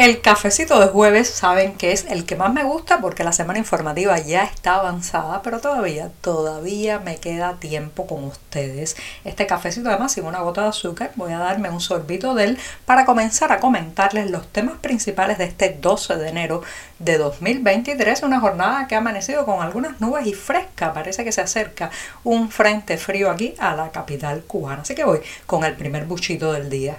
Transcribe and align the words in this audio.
El 0.00 0.22
cafecito 0.22 0.80
de 0.80 0.86
jueves 0.86 1.28
saben 1.28 1.74
que 1.74 1.92
es 1.92 2.06
el 2.06 2.24
que 2.24 2.34
más 2.34 2.54
me 2.54 2.64
gusta 2.64 3.02
porque 3.02 3.22
la 3.22 3.32
semana 3.32 3.58
informativa 3.58 4.18
ya 4.18 4.44
está 4.44 4.76
avanzada, 4.76 5.42
pero 5.42 5.60
todavía, 5.60 6.10
todavía 6.22 7.00
me 7.00 7.18
queda 7.18 7.56
tiempo 7.60 8.06
con 8.06 8.24
ustedes. 8.24 8.96
Este 9.26 9.46
cafecito 9.46 9.90
además 9.90 10.12
sin 10.12 10.24
una 10.24 10.40
gota 10.40 10.62
de 10.62 10.68
azúcar, 10.68 11.12
voy 11.16 11.34
a 11.34 11.38
darme 11.38 11.68
un 11.68 11.82
sorbito 11.82 12.34
de 12.34 12.44
él 12.44 12.58
para 12.86 13.04
comenzar 13.04 13.52
a 13.52 13.60
comentarles 13.60 14.30
los 14.30 14.48
temas 14.48 14.78
principales 14.78 15.36
de 15.36 15.44
este 15.44 15.76
12 15.78 16.16
de 16.16 16.30
enero 16.30 16.62
de 16.98 17.18
2023, 17.18 18.22
una 18.22 18.40
jornada 18.40 18.88
que 18.88 18.94
ha 18.94 18.98
amanecido 19.00 19.44
con 19.44 19.60
algunas 19.60 20.00
nubes 20.00 20.26
y 20.26 20.32
fresca, 20.32 20.94
parece 20.94 21.24
que 21.24 21.32
se 21.32 21.42
acerca 21.42 21.90
un 22.24 22.50
frente 22.50 22.96
frío 22.96 23.30
aquí 23.30 23.54
a 23.58 23.76
la 23.76 23.90
capital 23.90 24.44
cubana. 24.44 24.80
Así 24.80 24.94
que 24.94 25.04
voy 25.04 25.20
con 25.44 25.62
el 25.62 25.76
primer 25.76 26.06
buchito 26.06 26.54
del 26.54 26.70
día. 26.70 26.96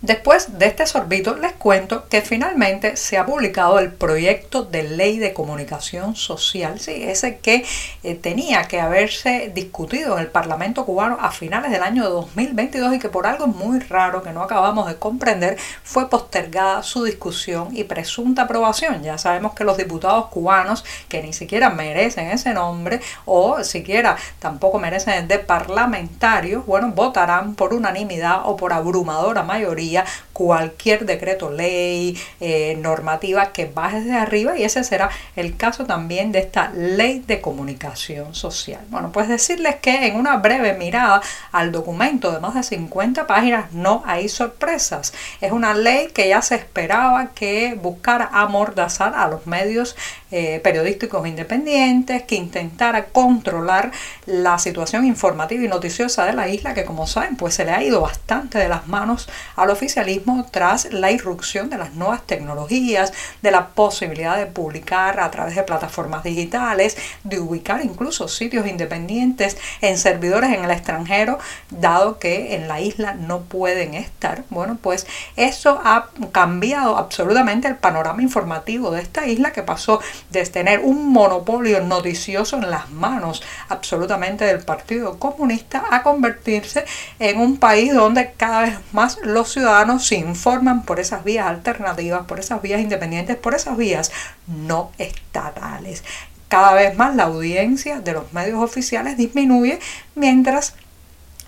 Después 0.00 0.60
de 0.60 0.66
este 0.66 0.86
sorbito 0.86 1.34
les 1.34 1.54
cuento 1.54 2.08
que 2.08 2.20
finalmente 2.20 2.94
se 2.94 3.18
ha 3.18 3.26
publicado 3.26 3.80
el 3.80 3.90
proyecto 3.90 4.62
de 4.62 4.84
ley 4.84 5.18
de 5.18 5.32
comunicación 5.32 6.14
social, 6.14 6.78
sí, 6.78 7.02
ese 7.02 7.38
que 7.38 7.64
eh, 8.04 8.14
tenía 8.14 8.68
que 8.68 8.80
haberse 8.80 9.50
discutido 9.52 10.14
en 10.14 10.20
el 10.20 10.28
Parlamento 10.28 10.86
cubano 10.86 11.18
a 11.20 11.32
finales 11.32 11.72
del 11.72 11.82
año 11.82 12.08
2022 12.08 12.94
y 12.94 12.98
que 13.00 13.08
por 13.08 13.26
algo 13.26 13.48
muy 13.48 13.80
raro 13.80 14.22
que 14.22 14.30
no 14.30 14.44
acabamos 14.44 14.86
de 14.86 14.94
comprender 14.94 15.56
fue 15.82 16.08
postergada 16.08 16.84
su 16.84 17.02
discusión 17.02 17.76
y 17.76 17.82
presunta 17.82 18.42
aprobación. 18.42 19.02
Ya 19.02 19.18
sabemos 19.18 19.54
que 19.54 19.64
los 19.64 19.76
diputados 19.76 20.26
cubanos 20.26 20.84
que 21.08 21.24
ni 21.24 21.32
siquiera 21.32 21.70
merecen 21.70 22.28
ese 22.28 22.54
nombre 22.54 23.00
o 23.24 23.64
siquiera 23.64 24.16
tampoco 24.38 24.78
merecen 24.78 25.14
el 25.14 25.26
de 25.26 25.40
parlamentarios, 25.40 26.64
bueno, 26.66 26.92
votarán 26.92 27.56
por 27.56 27.74
unanimidad 27.74 28.42
o 28.44 28.56
por 28.56 28.72
abrumadora 28.72 29.42
mayoría 29.42 29.87
cualquier 30.32 31.04
decreto 31.04 31.50
ley, 31.50 32.16
eh, 32.40 32.76
normativa 32.80 33.52
que 33.52 33.66
baje 33.66 34.00
desde 34.00 34.16
arriba 34.16 34.58
y 34.58 34.64
ese 34.64 34.84
será 34.84 35.10
el 35.36 35.56
caso 35.56 35.84
también 35.84 36.32
de 36.32 36.40
esta 36.40 36.70
ley 36.70 37.24
de 37.26 37.40
comunicación 37.40 38.34
social. 38.34 38.80
Bueno, 38.88 39.10
pues 39.12 39.28
decirles 39.28 39.76
que 39.76 40.06
en 40.06 40.16
una 40.16 40.36
breve 40.36 40.74
mirada 40.74 41.20
al 41.52 41.72
documento 41.72 42.32
de 42.32 42.40
más 42.40 42.54
de 42.54 42.62
50 42.62 43.26
páginas 43.26 43.72
no 43.72 44.02
hay 44.06 44.28
sorpresas. 44.28 45.12
Es 45.40 45.52
una 45.52 45.74
ley 45.74 46.08
que 46.08 46.28
ya 46.28 46.42
se 46.42 46.54
esperaba 46.54 47.30
que 47.34 47.78
buscara 47.80 48.28
amordazar 48.32 49.14
a 49.14 49.28
los 49.28 49.46
medios 49.46 49.96
eh, 50.30 50.60
periodísticos 50.62 51.26
independientes, 51.26 52.22
que 52.24 52.34
intentara 52.34 53.06
controlar 53.06 53.90
la 54.26 54.58
situación 54.58 55.06
informativa 55.06 55.64
y 55.64 55.68
noticiosa 55.68 56.26
de 56.26 56.32
la 56.34 56.48
isla, 56.48 56.74
que 56.74 56.84
como 56.84 57.06
saben, 57.06 57.36
pues 57.36 57.54
se 57.54 57.64
le 57.64 57.72
ha 57.72 57.82
ido 57.82 58.00
bastante 58.00 58.58
de 58.58 58.68
las 58.68 58.86
manos 58.86 59.28
a 59.56 59.64
los 59.64 59.78
oficialismo 59.78 60.46
tras 60.50 60.92
la 60.92 61.10
irrupción 61.10 61.70
de 61.70 61.78
las 61.78 61.94
nuevas 61.94 62.26
tecnologías, 62.26 63.12
de 63.42 63.50
la 63.50 63.68
posibilidad 63.68 64.36
de 64.36 64.46
publicar 64.46 65.20
a 65.20 65.30
través 65.30 65.54
de 65.54 65.62
plataformas 65.62 66.24
digitales, 66.24 66.96
de 67.24 67.40
ubicar 67.40 67.84
incluso 67.84 68.28
sitios 68.28 68.66
independientes 68.66 69.56
en 69.80 69.98
servidores 69.98 70.52
en 70.52 70.64
el 70.64 70.70
extranjero, 70.70 71.38
dado 71.70 72.18
que 72.18 72.54
en 72.54 72.68
la 72.68 72.80
isla 72.80 73.14
no 73.14 73.42
pueden 73.42 73.94
estar. 73.94 74.44
Bueno, 74.50 74.78
pues 74.80 75.06
eso 75.36 75.80
ha 75.84 76.10
cambiado 76.32 76.96
absolutamente 76.96 77.68
el 77.68 77.76
panorama 77.76 78.22
informativo 78.22 78.90
de 78.90 79.02
esta 79.02 79.26
isla 79.26 79.52
que 79.52 79.62
pasó 79.62 80.00
de 80.30 80.44
tener 80.46 80.80
un 80.80 81.12
monopolio 81.12 81.80
noticioso 81.80 82.56
en 82.56 82.70
las 82.70 82.90
manos 82.90 83.42
absolutamente 83.68 84.44
del 84.44 84.60
Partido 84.60 85.18
Comunista 85.18 85.84
a 85.90 86.02
convertirse 86.02 86.84
en 87.18 87.40
un 87.40 87.56
país 87.58 87.94
donde 87.94 88.32
cada 88.32 88.62
vez 88.62 88.78
más 88.92 89.18
los 89.22 89.52
ciudadanos 89.52 90.06
se 90.06 90.16
informan 90.16 90.84
por 90.84 91.00
esas 91.00 91.24
vías 91.24 91.46
alternativas, 91.46 92.26
por 92.26 92.40
esas 92.40 92.62
vías 92.62 92.80
independientes, 92.80 93.36
por 93.36 93.54
esas 93.54 93.76
vías 93.76 94.10
no 94.46 94.92
estatales. 94.98 96.04
Cada 96.48 96.72
vez 96.72 96.96
más 96.96 97.14
la 97.14 97.24
audiencia 97.24 98.00
de 98.00 98.12
los 98.12 98.32
medios 98.32 98.62
oficiales 98.62 99.16
disminuye 99.16 99.80
mientras 100.14 100.74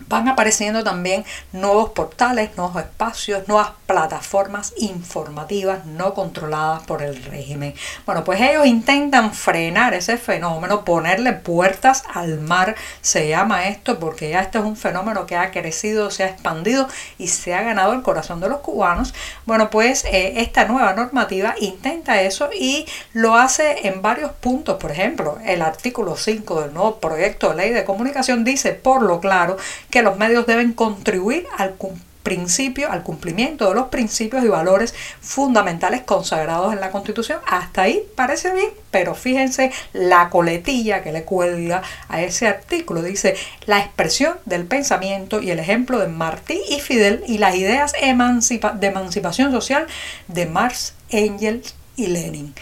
van 0.08 0.28
apareciendo 0.28 0.82
también 0.84 1.24
nuevos 1.52 1.90
portales, 1.90 2.56
nuevos 2.56 2.82
espacios, 2.82 3.46
nuevas 3.48 3.72
plataformas 3.90 4.72
informativas 4.76 5.84
no 5.84 6.14
controladas 6.14 6.84
por 6.84 7.02
el 7.02 7.24
régimen. 7.24 7.74
Bueno, 8.06 8.22
pues 8.22 8.40
ellos 8.40 8.64
intentan 8.64 9.34
frenar 9.34 9.94
ese 9.94 10.16
fenómeno, 10.16 10.84
ponerle 10.84 11.32
puertas 11.32 12.04
al 12.14 12.38
mar, 12.38 12.76
se 13.00 13.28
llama 13.28 13.66
esto, 13.66 13.98
porque 13.98 14.30
ya 14.30 14.42
este 14.42 14.58
es 14.58 14.64
un 14.64 14.76
fenómeno 14.76 15.26
que 15.26 15.34
ha 15.34 15.50
crecido, 15.50 16.12
se 16.12 16.22
ha 16.22 16.28
expandido 16.28 16.86
y 17.18 17.26
se 17.26 17.52
ha 17.52 17.62
ganado 17.62 17.92
el 17.92 18.02
corazón 18.02 18.38
de 18.38 18.48
los 18.48 18.60
cubanos. 18.60 19.12
Bueno, 19.44 19.70
pues 19.70 20.04
eh, 20.04 20.34
esta 20.36 20.66
nueva 20.66 20.92
normativa 20.92 21.56
intenta 21.58 22.22
eso 22.22 22.48
y 22.54 22.86
lo 23.12 23.34
hace 23.34 23.88
en 23.88 24.02
varios 24.02 24.30
puntos. 24.30 24.76
Por 24.76 24.92
ejemplo, 24.92 25.38
el 25.44 25.62
artículo 25.62 26.16
5 26.16 26.60
del 26.60 26.74
nuevo 26.74 27.00
proyecto 27.00 27.50
de 27.50 27.56
ley 27.56 27.70
de 27.70 27.84
comunicación 27.84 28.44
dice 28.44 28.72
por 28.72 29.02
lo 29.02 29.18
claro 29.18 29.56
que 29.90 30.02
los 30.02 30.16
medios 30.16 30.46
deben 30.46 30.74
contribuir 30.74 31.48
al 31.58 31.74
principio, 32.22 32.90
al 32.90 33.02
cumplimiento 33.02 33.68
de 33.68 33.74
los 33.74 33.88
principios 33.88 34.44
y 34.44 34.48
valores 34.48 34.94
fundamentales 35.20 36.02
consagrados 36.02 36.72
en 36.72 36.80
la 36.80 36.90
Constitución. 36.90 37.38
Hasta 37.46 37.82
ahí 37.82 38.02
parece 38.14 38.52
bien, 38.52 38.70
pero 38.90 39.14
fíjense 39.14 39.72
la 39.92 40.30
coletilla 40.30 41.02
que 41.02 41.12
le 41.12 41.24
cuelga 41.24 41.82
a 42.08 42.22
ese 42.22 42.46
artículo. 42.46 43.02
Dice 43.02 43.36
la 43.66 43.78
expresión 43.78 44.36
del 44.44 44.64
pensamiento 44.64 45.40
y 45.40 45.50
el 45.50 45.58
ejemplo 45.58 45.98
de 45.98 46.08
Martí 46.08 46.60
y 46.68 46.80
Fidel 46.80 47.22
y 47.26 47.38
las 47.38 47.54
ideas 47.54 47.92
de 47.92 48.86
emancipación 48.86 49.52
social 49.52 49.86
de 50.28 50.46
Marx, 50.46 50.94
Engels 51.10 51.74
y 51.96 52.06
Lenin. 52.06 52.54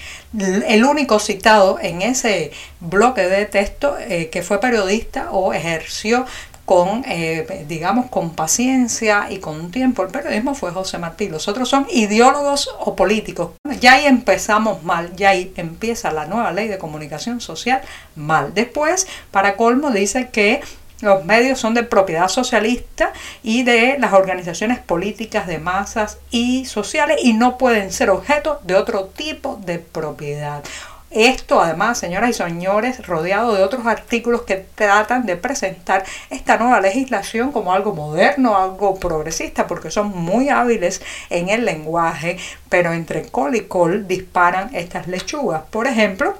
El 0.66 0.84
único 0.84 1.18
citado 1.18 1.78
en 1.80 2.02
ese 2.02 2.50
bloque 2.80 3.22
de 3.22 3.46
texto 3.46 3.96
eh, 3.98 4.30
que 4.30 4.42
fue 4.42 4.60
periodista 4.60 5.30
o 5.30 5.52
ejerció 5.52 6.26
con, 6.68 7.02
eh, 7.08 7.64
digamos, 7.66 8.10
con 8.10 8.34
paciencia 8.34 9.28
y 9.30 9.38
con 9.38 9.70
tiempo 9.70 10.02
el 10.02 10.10
periodismo 10.10 10.54
fue 10.54 10.70
José 10.70 10.98
Martí. 10.98 11.30
Los 11.30 11.48
otros 11.48 11.66
son 11.70 11.86
ideólogos 11.90 12.68
o 12.80 12.94
políticos. 12.94 13.52
Ya 13.80 13.94
ahí 13.94 14.04
empezamos 14.04 14.82
mal, 14.82 15.16
ya 15.16 15.30
ahí 15.30 15.50
empieza 15.56 16.10
la 16.10 16.26
nueva 16.26 16.52
ley 16.52 16.68
de 16.68 16.76
comunicación 16.76 17.40
social 17.40 17.80
mal. 18.16 18.52
Después, 18.52 19.08
para 19.30 19.56
colmo, 19.56 19.90
dice 19.90 20.28
que 20.28 20.60
los 21.00 21.24
medios 21.24 21.58
son 21.58 21.72
de 21.72 21.84
propiedad 21.84 22.28
socialista 22.28 23.14
y 23.42 23.62
de 23.62 23.96
las 23.98 24.12
organizaciones 24.12 24.78
políticas 24.78 25.46
de 25.46 25.56
masas 25.56 26.18
y 26.30 26.66
sociales 26.66 27.16
y 27.22 27.32
no 27.32 27.56
pueden 27.56 27.92
ser 27.92 28.10
objeto 28.10 28.60
de 28.64 28.74
otro 28.74 29.06
tipo 29.06 29.58
de 29.64 29.78
propiedad. 29.78 30.62
Esto 31.10 31.62
además, 31.62 31.98
señoras 31.98 32.30
y 32.30 32.34
señores, 32.34 33.06
rodeado 33.06 33.54
de 33.54 33.62
otros 33.62 33.86
artículos 33.86 34.42
que 34.42 34.56
tratan 34.74 35.24
de 35.24 35.36
presentar 35.36 36.04
esta 36.28 36.58
nueva 36.58 36.82
legislación 36.82 37.50
como 37.50 37.72
algo 37.72 37.94
moderno, 37.94 38.58
algo 38.58 38.94
progresista, 38.96 39.66
porque 39.66 39.90
son 39.90 40.08
muy 40.08 40.50
hábiles 40.50 41.00
en 41.30 41.48
el 41.48 41.64
lenguaje, 41.64 42.38
pero 42.68 42.92
entre 42.92 43.22
col 43.22 43.56
y 43.56 43.62
col 43.62 44.06
disparan 44.06 44.74
estas 44.74 45.08
lechugas. 45.08 45.62
Por 45.70 45.86
ejemplo, 45.86 46.34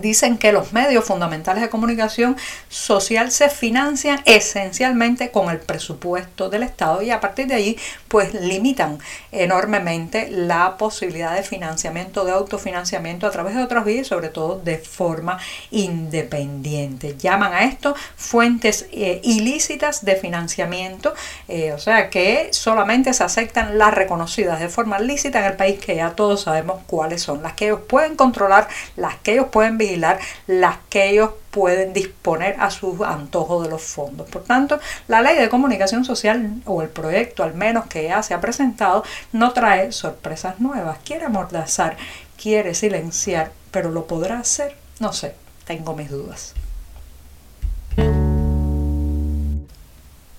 dicen 0.00 0.38
que 0.38 0.52
los 0.52 0.72
medios 0.72 1.04
fundamentales 1.04 1.62
de 1.62 1.68
comunicación 1.68 2.36
social 2.68 3.30
se 3.30 3.48
financian 3.48 4.20
esencialmente 4.24 5.30
con 5.30 5.50
el 5.50 5.58
presupuesto 5.58 6.48
del 6.48 6.62
Estado 6.62 7.02
y 7.02 7.10
a 7.10 7.20
partir 7.20 7.46
de 7.46 7.54
allí 7.54 7.78
pues 8.08 8.34
limitan 8.34 8.98
enormemente 9.32 10.28
la 10.30 10.76
posibilidad 10.76 11.34
de 11.34 11.42
financiamiento, 11.42 12.24
de 12.24 12.32
autofinanciamiento 12.32 13.26
a 13.26 13.30
través 13.30 13.54
de 13.54 13.62
otras 13.62 13.84
vías 13.84 14.06
y 14.06 14.08
sobre 14.08 14.28
todo 14.28 14.58
de 14.58 14.78
forma 14.78 15.38
independiente. 15.70 17.16
Llaman 17.16 17.52
a 17.52 17.64
esto 17.64 17.94
fuentes 18.16 18.86
eh, 18.92 19.20
ilícitas 19.24 20.04
de 20.04 20.16
financiamiento, 20.16 21.14
eh, 21.48 21.72
o 21.72 21.78
sea 21.78 22.10
que 22.10 22.48
solamente 22.52 23.12
se 23.12 23.24
aceptan 23.24 23.78
las 23.78 23.94
reconocidas 23.94 24.60
de 24.60 24.68
forma 24.68 24.98
lícita 24.98 25.40
en 25.40 25.46
el 25.46 25.56
país 25.56 25.78
que 25.78 25.96
ya 25.96 26.10
todos 26.10 26.42
sabemos 26.42 26.80
cuáles 26.86 27.22
son, 27.22 27.42
las 27.42 27.54
que 27.54 27.66
ellos 27.66 27.80
pueden 27.88 28.16
controlar, 28.16 28.68
las 28.96 29.16
que 29.16 29.32
ellos 29.32 29.48
pueden 29.50 29.78
vigilar, 29.78 29.85
las 30.46 30.78
que 30.88 31.10
ellos 31.10 31.30
pueden 31.50 31.92
disponer 31.92 32.56
a 32.58 32.70
su 32.70 33.04
antojo 33.04 33.62
de 33.62 33.68
los 33.68 33.82
fondos. 33.82 34.28
Por 34.28 34.42
tanto, 34.42 34.80
la 35.08 35.22
ley 35.22 35.36
de 35.36 35.48
comunicación 35.48 36.04
social 36.04 36.60
o 36.64 36.82
el 36.82 36.88
proyecto 36.88 37.42
al 37.42 37.54
menos 37.54 37.86
que 37.86 38.04
ya 38.04 38.22
se 38.22 38.34
ha 38.34 38.40
presentado 38.40 39.04
no 39.32 39.52
trae 39.52 39.92
sorpresas 39.92 40.58
nuevas. 40.60 40.98
Quiere 41.04 41.26
amordazar, 41.26 41.96
quiere 42.40 42.74
silenciar, 42.74 43.52
pero 43.70 43.90
lo 43.90 44.06
podrá 44.06 44.38
hacer. 44.38 44.76
No 44.98 45.12
sé, 45.12 45.34
tengo 45.66 45.94
mis 45.94 46.10
dudas. 46.10 46.54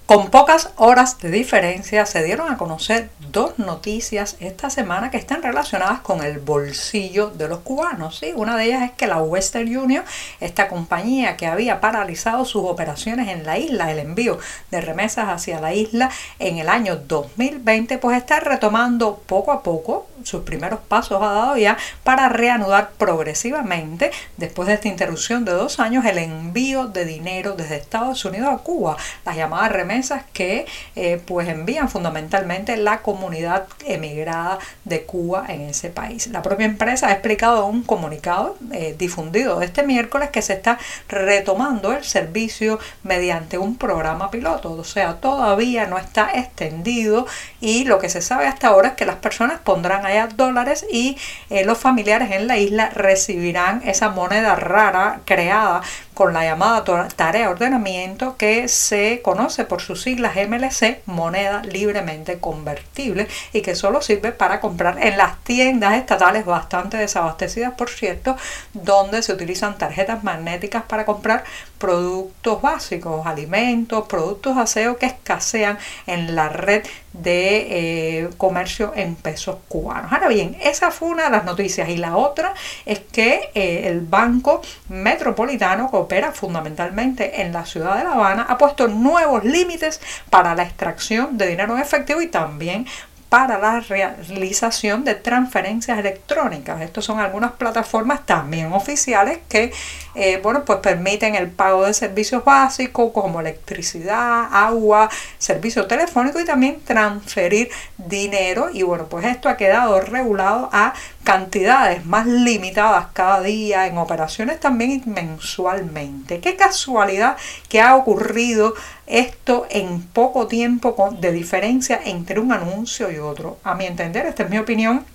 Con 0.07 0.29
pocas 0.29 0.69
horas 0.77 1.19
de 1.19 1.29
diferencia 1.29 2.05
se 2.05 2.23
dieron 2.23 2.49
a 2.49 2.55
conocer 2.55 3.09
dos 3.33 3.59
noticias 3.59 4.37
esta 4.39 4.69
semana 4.69 5.11
que 5.11 5.17
están 5.17 5.43
relacionadas 5.43 5.99
con 5.99 6.23
el 6.23 6.39
bolsillo 6.39 7.29
de 7.29 7.49
los 7.49 7.59
cubanos. 7.59 8.19
¿sí? 8.19 8.31
Una 8.33 8.55
de 8.55 8.67
ellas 8.67 8.83
es 8.83 8.91
que 8.91 9.05
la 9.05 9.17
Western 9.17 9.67
Union, 9.75 10.05
esta 10.39 10.69
compañía 10.69 11.35
que 11.35 11.45
había 11.45 11.81
paralizado 11.81 12.45
sus 12.45 12.63
operaciones 12.63 13.27
en 13.27 13.45
la 13.45 13.57
isla, 13.57 13.91
el 13.91 13.99
envío 13.99 14.39
de 14.71 14.79
remesas 14.79 15.27
hacia 15.27 15.59
la 15.59 15.73
isla 15.73 16.09
en 16.39 16.57
el 16.57 16.69
año 16.69 16.95
2020, 16.95 17.97
pues 17.97 18.15
está 18.15 18.39
retomando 18.39 19.21
poco 19.27 19.51
a 19.51 19.61
poco 19.61 20.07
sus 20.23 20.43
primeros 20.43 20.79
pasos 20.87 21.21
ha 21.21 21.31
dado 21.31 21.57
ya 21.57 21.77
para 22.03 22.27
reanudar 22.29 22.91
progresivamente, 22.97 24.11
después 24.37 24.67
de 24.67 24.73
esta 24.73 24.87
interrupción 24.87 25.45
de 25.45 25.51
dos 25.51 25.79
años, 25.79 26.05
el 26.05 26.17
envío 26.17 26.87
de 26.87 27.05
dinero 27.05 27.53
desde 27.53 27.75
Estados 27.75 28.25
Unidos 28.25 28.49
a 28.51 28.57
Cuba, 28.57 28.97
las 29.25 29.35
llamadas 29.35 29.71
remesas 29.71 29.96
que 30.33 30.65
eh, 30.95 31.21
pues 31.25 31.47
envían 31.47 31.89
fundamentalmente 31.89 32.77
la 32.77 33.01
comunidad 33.01 33.67
emigrada 33.85 34.59
de 34.85 35.03
Cuba 35.03 35.45
en 35.49 35.61
ese 35.61 35.89
país. 35.89 36.27
La 36.27 36.41
propia 36.41 36.65
empresa 36.65 37.07
ha 37.07 37.11
explicado 37.11 37.67
en 37.67 37.75
un 37.75 37.83
comunicado 37.83 38.57
eh, 38.71 38.95
difundido 38.97 39.61
este 39.61 39.83
miércoles 39.83 40.29
que 40.29 40.41
se 40.41 40.53
está 40.53 40.77
retomando 41.07 41.93
el 41.93 42.03
servicio 42.03 42.79
mediante 43.03 43.57
un 43.57 43.77
programa 43.77 44.29
piloto, 44.31 44.71
o 44.71 44.83
sea, 44.83 45.15
todavía 45.15 45.85
no 45.87 45.97
está 45.97 46.31
extendido 46.33 47.25
y 47.59 47.85
lo 47.85 47.99
que 47.99 48.09
se 48.09 48.21
sabe 48.21 48.47
hasta 48.47 48.67
ahora 48.67 48.89
es 48.89 48.93
que 48.95 49.05
las 49.05 49.17
personas 49.17 49.59
pondrán 49.59 50.05
allá 50.05 50.27
dólares 50.27 50.85
y 50.91 51.17
eh, 51.49 51.65
los 51.65 51.77
familiares 51.77 52.31
en 52.31 52.47
la 52.47 52.57
isla 52.57 52.89
recibirán 52.89 53.81
esa 53.85 54.09
moneda 54.09 54.55
rara 54.55 55.21
creada 55.25 55.81
con 56.17 56.33
la 56.33 56.43
llamada 56.43 56.83
tarea 57.15 57.43
de 57.43 57.47
ordenamiento 57.47 58.37
que 58.37 58.67
se 58.69 59.21
conoce 59.21 59.65
por 59.65 59.83
sus 59.83 60.01
siglas 60.01 60.35
MLC, 60.35 61.03
moneda 61.05 61.61
libremente 61.61 62.39
convertible, 62.39 63.27
y 63.53 63.61
que 63.61 63.75
solo 63.75 64.01
sirve 64.01 64.31
para 64.31 64.59
comprar 64.59 64.97
en 65.05 65.15
las 65.15 65.37
tiendas 65.43 65.93
estatales 65.93 66.43
bastante 66.43 66.97
desabastecidas, 66.97 67.75
por 67.75 67.91
cierto, 67.91 68.35
donde 68.73 69.21
se 69.21 69.31
utilizan 69.31 69.77
tarjetas 69.77 70.23
magnéticas 70.23 70.81
para 70.87 71.05
comprar 71.05 71.43
productos 71.77 72.63
básicos, 72.63 73.27
alimentos, 73.27 74.07
productos 74.07 74.55
de 74.55 74.61
aseo 74.63 74.97
que 74.97 75.05
escasean 75.05 75.77
en 76.07 76.35
la 76.35 76.49
red 76.49 76.83
de 77.13 78.19
eh, 78.21 78.29
comercio 78.37 78.93
en 78.95 79.15
pesos 79.15 79.57
cubanos. 79.67 80.11
Ahora 80.11 80.27
bien, 80.27 80.57
esa 80.61 80.91
fue 80.91 81.09
una 81.09 81.25
de 81.25 81.29
las 81.31 81.45
noticias 81.45 81.89
y 81.89 81.97
la 81.97 82.15
otra 82.15 82.53
es 82.85 82.99
que 82.99 83.49
eh, 83.55 83.87
el 83.87 84.01
Banco 84.01 84.61
Metropolitano 84.89 85.89
opera 85.93 86.31
fundamentalmente 86.31 87.41
en 87.41 87.53
la 87.53 87.65
ciudad 87.65 87.97
de 87.97 88.03
La 88.03 88.13
Habana, 88.13 88.45
ha 88.47 88.57
puesto 88.57 88.87
nuevos 88.87 89.43
límites 89.43 89.99
para 90.29 90.55
la 90.55 90.63
extracción 90.63 91.37
de 91.37 91.47
dinero 91.47 91.75
en 91.75 91.81
efectivo 91.81 92.21
y 92.21 92.27
también 92.27 92.85
para 93.29 93.57
la 93.57 93.81
realización 93.81 95.03
de 95.03 95.15
transferencias 95.15 95.99
electrónicas. 95.99 96.81
Estas 96.81 97.05
son 97.05 97.19
algunas 97.19 97.51
plataformas 97.53 98.25
también 98.25 98.71
oficiales 98.71 99.39
que 99.49 99.73
eh, 100.19 100.39
bueno, 100.41 100.65
pues 100.65 100.79
permiten 100.79 101.35
el 101.35 101.47
pago 101.47 101.85
de 101.85 101.93
servicios 101.93 102.43
básicos 102.43 103.11
como 103.13 103.39
electricidad, 103.39 104.47
agua, 104.51 105.09
servicio 105.37 105.85
telefónico 105.85 106.39
y 106.39 106.45
también 106.45 106.79
transferir 106.83 107.69
dinero. 107.97 108.69
Y 108.73 108.81
bueno, 108.81 109.05
pues 109.05 109.25
esto 109.25 109.47
ha 109.47 109.57
quedado 109.57 110.01
regulado 110.01 110.69
a 110.73 110.95
cantidades 111.27 112.05
más 112.05 112.25
limitadas 112.25 113.07
cada 113.11 113.41
día 113.41 113.85
en 113.85 113.97
operaciones 113.97 114.61
también 114.61 115.03
mensualmente. 115.07 116.39
Qué 116.39 116.55
casualidad 116.55 117.35
que 117.67 117.81
ha 117.81 117.97
ocurrido 117.97 118.75
esto 119.07 119.67
en 119.69 120.03
poco 120.03 120.47
tiempo 120.47 120.95
de 121.19 121.33
diferencia 121.33 121.99
entre 122.05 122.39
un 122.39 122.53
anuncio 122.53 123.11
y 123.11 123.17
otro. 123.17 123.57
A 123.65 123.75
mi 123.75 123.85
entender, 123.85 124.25
esta 124.25 124.43
es 124.43 124.49
mi 124.49 124.57
opinión, 124.57 125.05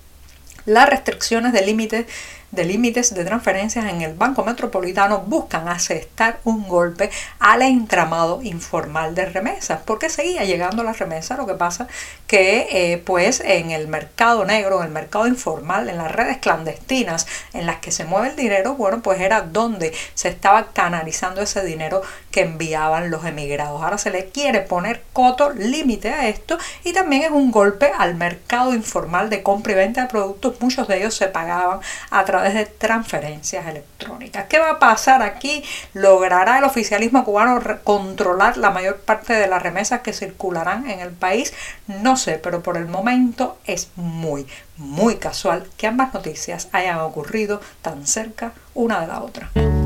las 0.67 0.87
restricciones 0.87 1.51
de 1.51 1.65
límites 1.65 2.05
de 2.53 2.65
límites 2.65 3.13
de 3.15 3.25
transferencias 3.25 3.85
en 3.85 4.03
el 4.03 4.13
Banco 4.13 4.45
Metropolitano 4.45 5.21
buscan 5.21 5.67
asestar 5.67 6.39
un 6.43 6.67
golpe 6.67 7.09
al 7.39 7.63
entramado 7.63 8.41
informal 8.43 9.15
de 9.15 9.25
remesas, 9.25 9.81
porque 9.85 10.09
seguía 10.09 10.43
llegando 10.43 10.83
la 10.83 10.93
remesa, 10.93 11.35
lo 11.35 11.47
que 11.47 11.55
pasa 11.55 11.87
que 12.27 12.67
eh, 12.71 12.97
pues 12.99 13.41
en 13.41 13.71
el 13.71 13.87
mercado 13.87 14.45
negro, 14.45 14.79
en 14.79 14.87
el 14.87 14.91
mercado 14.91 15.25
informal, 15.25 15.89
en 15.89 15.97
las 15.97 16.11
redes 16.11 16.37
clandestinas 16.37 17.25
en 17.53 17.65
las 17.65 17.77
que 17.77 17.91
se 17.91 18.05
mueve 18.05 18.29
el 18.29 18.35
dinero, 18.35 18.75
bueno, 18.75 19.01
pues 19.01 19.19
era 19.19 19.41
donde 19.41 19.91
se 20.13 20.29
estaba 20.29 20.73
canalizando 20.73 21.41
ese 21.41 21.63
dinero 21.65 22.01
que 22.29 22.41
enviaban 22.41 23.09
los 23.09 23.25
emigrados. 23.25 23.81
Ahora 23.81 23.97
se 23.97 24.11
le 24.11 24.29
quiere 24.29 24.61
poner 24.61 25.03
coto, 25.11 25.51
límite 25.51 26.09
a 26.09 26.27
esto 26.27 26.57
y 26.83 26.93
también 26.93 27.23
es 27.23 27.31
un 27.31 27.51
golpe 27.51 27.91
al 27.97 28.13
mercado 28.13 28.75
informal 28.75 29.31
de 29.31 29.41
compra 29.41 29.73
y 29.73 29.75
venta 29.75 30.01
de 30.01 30.07
productos, 30.07 30.61
muchos 30.61 30.87
de 30.87 30.97
ellos 30.97 31.15
se 31.15 31.27
pagaban 31.27 31.79
a 32.11 32.25
través 32.25 32.42
de 32.51 32.65
transferencias 32.65 33.67
electrónicas. 33.67 34.45
¿Qué 34.47 34.59
va 34.59 34.71
a 34.71 34.79
pasar 34.79 35.21
aquí? 35.21 35.63
¿Logrará 35.93 36.57
el 36.57 36.63
oficialismo 36.63 37.23
cubano 37.23 37.61
controlar 37.83 38.57
la 38.57 38.71
mayor 38.71 38.97
parte 39.01 39.33
de 39.33 39.47
las 39.47 39.61
remesas 39.61 40.01
que 40.01 40.13
circularán 40.13 40.89
en 40.89 40.99
el 40.99 41.11
país? 41.11 41.53
No 41.87 42.17
sé, 42.17 42.39
pero 42.39 42.63
por 42.63 42.77
el 42.77 42.87
momento 42.87 43.57
es 43.65 43.89
muy, 43.95 44.47
muy 44.77 45.17
casual 45.17 45.67
que 45.77 45.87
ambas 45.87 46.13
noticias 46.13 46.69
hayan 46.71 46.99
ocurrido 46.99 47.61
tan 47.81 48.07
cerca 48.07 48.53
una 48.73 49.01
de 49.01 49.07
la 49.07 49.21
otra. 49.21 49.82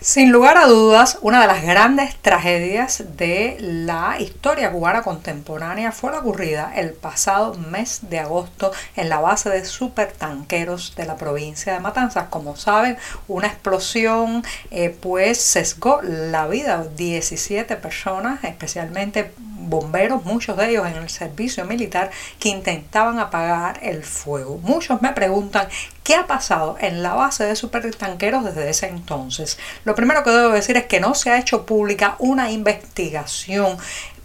Sin 0.00 0.30
lugar 0.30 0.58
a 0.58 0.66
dudas, 0.66 1.18
una 1.22 1.40
de 1.40 1.46
las 1.46 1.62
grandes 1.62 2.16
tragedias 2.16 3.02
de 3.16 3.56
la 3.58 4.20
historia 4.20 4.70
cubana 4.70 5.02
contemporánea 5.02 5.90
fue 5.90 6.12
la 6.12 6.18
ocurrida 6.18 6.70
el 6.76 6.92
pasado 6.92 7.54
mes 7.54 8.00
de 8.02 8.18
agosto 8.18 8.72
en 8.94 9.08
la 9.08 9.20
base 9.20 9.48
de 9.48 9.64
supertanqueros 9.64 10.94
de 10.96 11.06
la 11.06 11.16
provincia 11.16 11.72
de 11.72 11.80
Matanzas. 11.80 12.28
Como 12.28 12.56
saben, 12.56 12.98
una 13.26 13.46
explosión 13.46 14.44
eh, 14.70 14.90
pues 15.00 15.40
sesgó 15.40 16.02
la 16.02 16.46
vida 16.46 16.84
de 16.84 16.90
17 16.90 17.76
personas, 17.76 18.44
especialmente 18.44 19.32
bomberos, 19.68 20.24
muchos 20.24 20.56
de 20.56 20.70
ellos 20.70 20.86
en 20.86 20.96
el 20.96 21.08
servicio 21.08 21.64
militar, 21.64 22.10
que 22.38 22.48
intentaban 22.48 23.18
apagar 23.18 23.80
el 23.82 24.04
fuego. 24.04 24.58
Muchos 24.62 25.02
me 25.02 25.12
preguntan 25.12 25.68
qué 26.02 26.14
ha 26.14 26.26
pasado 26.26 26.76
en 26.80 27.02
la 27.02 27.14
base 27.14 27.44
de 27.44 27.56
supertanqueros 27.56 28.44
desde 28.44 28.70
ese 28.70 28.88
entonces. 28.88 29.58
Lo 29.84 29.94
primero 29.94 30.22
que 30.22 30.30
debo 30.30 30.52
decir 30.52 30.76
es 30.76 30.86
que 30.86 31.00
no 31.00 31.14
se 31.14 31.30
ha 31.30 31.38
hecho 31.38 31.66
pública 31.66 32.16
una 32.18 32.50
investigación 32.50 33.76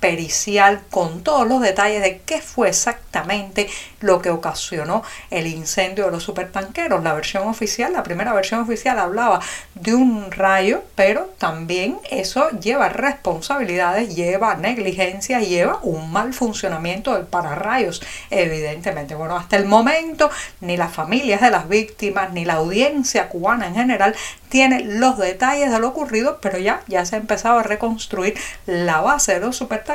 pericial 0.02 0.82
con 0.90 1.24
todos 1.24 1.48
los 1.48 1.62
detalles 1.62 2.02
de 2.02 2.22
qué 2.26 2.42
fue 2.42 2.70
exactamente 2.70 3.70
lo 4.02 4.22
que 4.22 4.32
ocasionó 4.32 5.04
el 5.30 5.46
incendio 5.46 6.06
de 6.06 6.12
los 6.12 6.24
supertanqueros. 6.24 7.04
La 7.04 7.14
versión 7.14 7.48
oficial, 7.48 7.94
la 7.94 8.04
primera 8.04 8.34
versión 8.34 8.60
oficial 8.62 8.98
hablaba 8.98 9.40
de 9.76 9.94
un 9.94 10.32
rayo, 10.32 10.84
pero 10.96 11.30
también 11.38 12.00
eso 12.10 12.50
lleva 12.50 12.90
responsabilidades, 12.90 14.16
lleva 14.16 14.56
negligencia, 14.56 15.40
lleva 15.40 15.80
un 15.84 16.12
mal 16.12 16.34
funcionamiento 16.34 17.14
del 17.14 17.28
pararrayos, 17.28 18.02
evidentemente. 18.32 19.14
Bueno, 19.14 19.38
hasta 19.38 19.56
el 19.56 19.66
momento 19.66 20.32
ni 20.62 20.78
las 20.78 20.92
familias 20.92 21.42
de 21.42 21.52
las 21.52 21.70
víctimas 21.70 22.34
ni 22.34 22.44
la 22.44 22.56
audiencia 22.56 23.30
cubana 23.30 23.68
en 23.68 23.76
general 23.76 24.16
tiene 24.50 24.84
los 24.84 25.18
detalles 25.20 25.72
de 25.72 25.80
lo 25.80 25.90
ocurrido, 25.90 26.40
pero 26.42 26.58
ya, 26.58 26.82
ya 26.88 27.06
se 27.06 27.16
ha 27.16 27.20
empezado 27.20 27.60
a 27.60 27.64
reconstruir 27.64 28.38
la 28.66 29.00
base 29.00 29.36
de 29.36 29.40
los 29.42 29.56
supertanqueros 29.56 29.91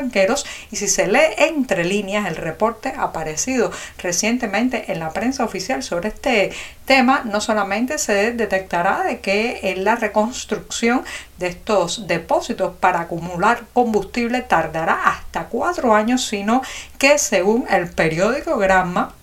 y 0.71 0.77
si 0.77 0.89
se 0.89 1.07
lee 1.07 1.35
entre 1.39 1.85
líneas 1.85 2.27
el 2.27 2.37
reporte 2.37 2.93
aparecido 2.97 3.71
recientemente 3.99 4.93
en 4.93 4.99
la 4.99 5.11
prensa 5.11 5.45
oficial 5.45 5.83
sobre 5.83 6.09
este 6.09 6.53
tema, 6.85 7.23
no 7.25 7.41
solamente 7.41 7.99
se 7.99 8.33
detectará 8.33 9.03
de 9.03 9.21
que 9.21 9.61
en 9.71 9.85
la 9.85 9.97
reconstrucción 9.97 11.05
de 11.39 11.49
estos 11.49 12.07
depósitos 12.07 12.75
para 12.77 13.01
acumular 13.01 13.65
combustible 13.73 14.43
tardará 14.43 15.03
hasta 15.05 15.45
cuatro 15.47 15.95
años, 15.95 16.25
sino 16.25 16.63
que 16.99 17.19
según 17.19 17.67
el 17.71 17.89
periódico 17.91 18.57
Gramma, 18.57 19.15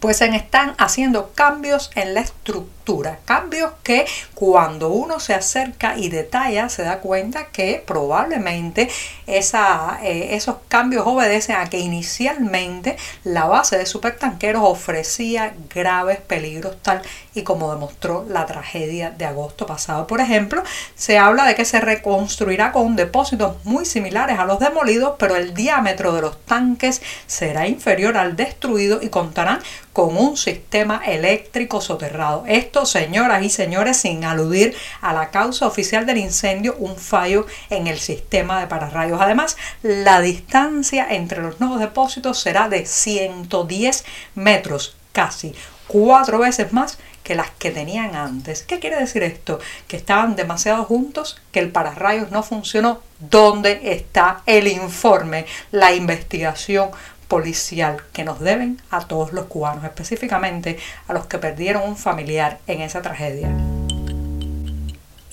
pues 0.00 0.16
se 0.16 0.26
están 0.34 0.74
haciendo 0.78 1.30
cambios 1.34 1.90
en 1.94 2.14
la 2.14 2.20
estructura 2.20 2.81
cambios 3.24 3.72
que 3.82 4.06
cuando 4.34 4.88
uno 4.88 5.20
se 5.20 5.34
acerca 5.34 5.96
y 5.96 6.08
detalla 6.08 6.68
se 6.68 6.82
da 6.82 6.98
cuenta 6.98 7.46
que 7.46 7.82
probablemente 7.86 8.88
eh, 9.26 10.28
esos 10.32 10.56
cambios 10.68 11.06
obedecen 11.06 11.56
a 11.56 11.70
que 11.70 11.78
inicialmente 11.78 12.96
la 13.24 13.46
base 13.46 13.78
de 13.78 13.86
supertanqueros 13.86 14.62
ofrecía 14.64 15.54
graves 15.72 16.20
peligros 16.20 16.76
tal 16.82 17.02
y 17.34 17.42
como 17.42 17.72
demostró 17.72 18.26
la 18.28 18.46
tragedia 18.46 19.10
de 19.10 19.24
agosto 19.24 19.64
pasado. 19.64 20.06
Por 20.06 20.20
ejemplo, 20.20 20.62
se 20.94 21.18
habla 21.18 21.44
de 21.46 21.54
que 21.54 21.64
se 21.64 21.80
reconstruirá 21.80 22.72
con 22.72 22.96
depósitos 22.96 23.64
muy 23.64 23.84
similares 23.84 24.38
a 24.38 24.44
los 24.44 24.58
demolidos, 24.58 25.14
pero 25.18 25.36
el 25.36 25.54
diámetro 25.54 26.12
de 26.12 26.22
los 26.22 26.38
tanques 26.44 27.00
será 27.26 27.66
inferior 27.66 28.16
al 28.16 28.36
destruido 28.36 29.00
y 29.02 29.08
contarán 29.08 29.60
con 29.92 30.16
un 30.16 30.36
sistema 30.36 31.02
eléctrico 31.06 31.80
soterrado 31.80 32.44
Señoras 32.72 33.44
y 33.44 33.50
señores, 33.50 33.98
sin 33.98 34.24
aludir 34.24 34.74
a 35.02 35.12
la 35.12 35.30
causa 35.30 35.66
oficial 35.66 36.06
del 36.06 36.16
incendio, 36.16 36.74
un 36.78 36.96
fallo 36.96 37.46
en 37.70 37.86
el 37.86 37.98
sistema 37.98 38.58
de 38.60 38.66
pararrayos. 38.66 39.20
Además, 39.20 39.56
la 39.82 40.20
distancia 40.20 41.06
entre 41.10 41.42
los 41.42 41.60
nuevos 41.60 41.78
depósitos 41.78 42.40
será 42.40 42.68
de 42.68 42.86
110 42.86 44.04
metros, 44.34 44.96
casi 45.12 45.54
cuatro 45.86 46.38
veces 46.38 46.72
más 46.72 46.98
que 47.22 47.34
las 47.34 47.50
que 47.50 47.70
tenían 47.70 48.16
antes. 48.16 48.62
¿Qué 48.62 48.80
quiere 48.80 48.96
decir 48.96 49.22
esto? 49.22 49.60
Que 49.86 49.96
estaban 49.96 50.34
demasiado 50.34 50.84
juntos, 50.84 51.40
que 51.52 51.60
el 51.60 51.70
pararrayos 51.70 52.30
no 52.30 52.42
funcionó. 52.42 53.00
¿Dónde 53.20 53.80
está 53.84 54.42
el 54.46 54.66
informe, 54.66 55.46
la 55.70 55.94
investigación 55.94 56.90
policial 57.32 57.96
que 58.12 58.24
nos 58.24 58.40
deben 58.40 58.78
a 58.90 59.06
todos 59.06 59.32
los 59.32 59.46
cubanos, 59.46 59.84
específicamente 59.84 60.78
a 61.08 61.14
los 61.14 61.24
que 61.24 61.38
perdieron 61.38 61.82
un 61.82 61.96
familiar 61.96 62.58
en 62.66 62.82
esa 62.82 63.00
tragedia? 63.00 63.48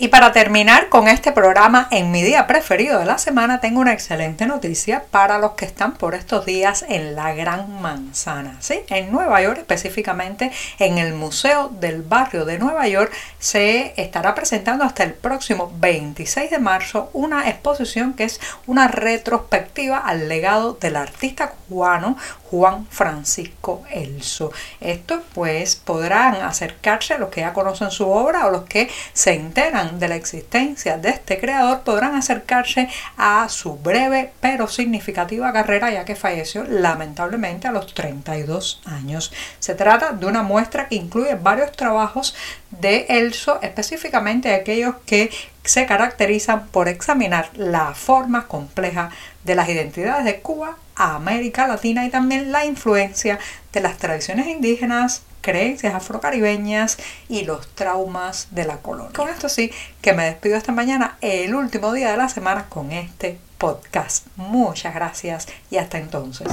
Y 0.01 0.07
para 0.07 0.31
terminar 0.31 0.87
con 0.87 1.09
este 1.09 1.33
programa 1.33 1.89
en 1.91 2.09
mi 2.09 2.23
día 2.23 2.47
preferido 2.47 2.99
de 2.99 3.05
la 3.05 3.17
semana, 3.17 3.59
tengo 3.59 3.81
una 3.81 3.91
excelente 3.91 4.45
noticia 4.45 5.03
para 5.11 5.39
los 5.39 5.51
que 5.55 5.65
están 5.65 5.95
por 5.95 6.15
estos 6.15 6.45
días 6.45 6.85
en 6.87 7.17
la 7.17 7.33
Gran 7.33 7.81
Manzana. 7.81 8.55
¿sí? 8.61 8.79
En 8.87 9.11
Nueva 9.11 9.41
York, 9.41 9.57
específicamente 9.57 10.53
en 10.79 10.99
el 10.99 11.15
Museo 11.15 11.67
del 11.67 12.01
Barrio 12.01 12.45
de 12.45 12.57
Nueva 12.57 12.87
York, 12.87 13.11
se 13.39 13.93
estará 14.01 14.35
presentando 14.35 14.85
hasta 14.85 15.03
el 15.03 15.13
próximo 15.15 15.69
26 15.81 16.49
de 16.49 16.59
marzo 16.59 17.09
una 17.11 17.49
exposición 17.49 18.13
que 18.13 18.23
es 18.23 18.39
una 18.67 18.87
retrospectiva 18.87 19.97
al 19.97 20.29
legado 20.29 20.75
del 20.75 20.95
artista 20.95 21.51
cubano 21.67 22.15
Juan 22.49 22.87
Francisco 22.89 23.83
Elso. 23.91 24.51
Estos 24.79 25.19
pues 25.33 25.75
podrán 25.75 26.35
acercarse 26.35 27.13
a 27.15 27.17
los 27.17 27.29
que 27.29 27.41
ya 27.41 27.53
conocen 27.53 27.91
su 27.91 28.09
obra 28.09 28.47
o 28.47 28.51
los 28.51 28.63
que 28.63 28.89
se 29.13 29.33
enteran 29.33 29.88
de 29.97 30.07
la 30.07 30.15
existencia 30.15 30.97
de 30.97 31.09
este 31.09 31.39
creador 31.39 31.81
podrán 31.81 32.15
acercarse 32.15 32.89
a 33.17 33.47
su 33.49 33.77
breve 33.77 34.31
pero 34.41 34.67
significativa 34.67 35.53
carrera 35.53 35.91
ya 35.91 36.05
que 36.05 36.15
falleció 36.15 36.63
lamentablemente 36.65 37.67
a 37.67 37.71
los 37.71 37.93
32 37.93 38.81
años. 38.85 39.31
Se 39.59 39.75
trata 39.75 40.11
de 40.11 40.25
una 40.25 40.43
muestra 40.43 40.87
que 40.87 40.95
incluye 40.95 41.35
varios 41.35 41.71
trabajos 41.71 42.35
de 42.69 43.05
Elso, 43.09 43.59
específicamente 43.61 44.53
aquellos 44.53 44.95
que 45.05 45.31
se 45.63 45.85
caracterizan 45.85 46.67
por 46.67 46.87
examinar 46.87 47.49
la 47.55 47.93
forma 47.93 48.47
compleja 48.47 49.11
de 49.43 49.55
las 49.55 49.69
identidades 49.69 50.25
de 50.25 50.41
Cuba 50.41 50.77
a 50.95 51.15
América 51.15 51.67
Latina 51.67 52.05
y 52.05 52.09
también 52.09 52.51
la 52.51 52.65
influencia 52.65 53.39
de 53.71 53.81
las 53.81 53.97
tradiciones 53.97 54.47
indígenas, 54.47 55.23
creencias 55.41 55.93
afrocaribeñas 55.93 56.97
y 57.27 57.45
los 57.45 57.67
traumas 57.75 58.47
de 58.51 58.65
la 58.65 58.77
colonia. 58.77 59.13
Con 59.15 59.29
esto 59.29 59.49
sí 59.49 59.71
que 60.01 60.13
me 60.13 60.25
despido 60.25 60.57
esta 60.57 60.71
mañana, 60.71 61.17
el 61.21 61.55
último 61.55 61.93
día 61.93 62.11
de 62.11 62.17
la 62.17 62.29
semana 62.29 62.65
con 62.69 62.91
este 62.91 63.39
podcast. 63.57 64.27
Muchas 64.35 64.93
gracias 64.95 65.47
y 65.69 65.77
hasta 65.77 65.97
entonces. 65.97 66.47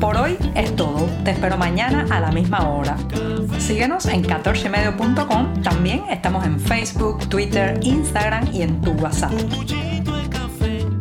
Por 0.00 0.16
hoy 0.16 0.36
es 0.54 0.74
todo. 0.76 1.08
Te 1.24 1.30
espero 1.30 1.56
mañana 1.56 2.06
a 2.10 2.20
la 2.20 2.30
misma 2.30 2.68
hora. 2.68 2.96
Síguenos 3.58 4.06
en 4.06 4.22
14medio.com. 4.22 5.62
También 5.62 6.04
estamos 6.10 6.44
en 6.44 6.60
Facebook, 6.60 7.26
Twitter, 7.28 7.78
Instagram 7.82 8.52
y 8.52 8.62
en 8.62 8.82
tu 8.82 8.92
WhatsApp. 8.92 9.32